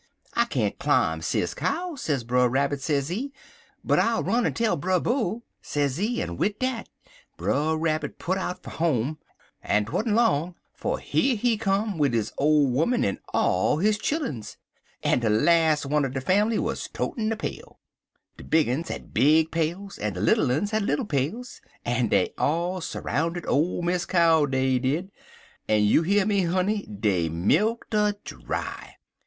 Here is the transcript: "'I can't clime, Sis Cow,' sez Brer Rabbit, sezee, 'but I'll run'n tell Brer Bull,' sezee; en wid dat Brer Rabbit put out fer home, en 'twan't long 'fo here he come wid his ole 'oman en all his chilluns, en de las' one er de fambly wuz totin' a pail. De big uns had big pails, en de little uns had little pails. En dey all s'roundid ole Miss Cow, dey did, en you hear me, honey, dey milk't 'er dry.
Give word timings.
"'I 0.33 0.45
can't 0.45 0.79
clime, 0.79 1.21
Sis 1.21 1.53
Cow,' 1.53 1.93
sez 1.93 2.23
Brer 2.23 2.49
Rabbit, 2.49 2.81
sezee, 2.81 3.31
'but 3.83 3.99
I'll 3.99 4.23
run'n 4.23 4.51
tell 4.55 4.75
Brer 4.75 4.99
Bull,' 4.99 5.43
sezee; 5.61 6.23
en 6.23 6.37
wid 6.37 6.57
dat 6.57 6.89
Brer 7.37 7.77
Rabbit 7.77 8.17
put 8.17 8.35
out 8.39 8.63
fer 8.63 8.71
home, 8.71 9.19
en 9.63 9.85
'twan't 9.85 10.07
long 10.07 10.55
'fo 10.73 10.95
here 10.95 11.35
he 11.35 11.55
come 11.55 11.99
wid 11.99 12.15
his 12.15 12.33
ole 12.39 12.81
'oman 12.81 13.05
en 13.05 13.19
all 13.31 13.77
his 13.77 13.99
chilluns, 13.99 14.57
en 15.03 15.19
de 15.19 15.29
las' 15.29 15.85
one 15.85 16.03
er 16.03 16.09
de 16.09 16.19
fambly 16.19 16.57
wuz 16.57 16.87
totin' 16.91 17.31
a 17.31 17.35
pail. 17.37 17.77
De 18.37 18.43
big 18.43 18.67
uns 18.67 18.87
had 18.87 19.13
big 19.13 19.51
pails, 19.51 19.99
en 19.99 20.13
de 20.13 20.19
little 20.19 20.49
uns 20.51 20.71
had 20.71 20.81
little 20.81 21.05
pails. 21.05 21.61
En 21.85 22.07
dey 22.07 22.33
all 22.39 22.81
s'roundid 22.81 23.45
ole 23.47 23.83
Miss 23.83 24.07
Cow, 24.07 24.47
dey 24.47 24.79
did, 24.79 25.11
en 25.69 25.83
you 25.83 26.01
hear 26.01 26.25
me, 26.25 26.45
honey, 26.45 26.87
dey 26.87 27.29
milk't 27.29 27.93
'er 27.93 28.15
dry. 28.25 28.95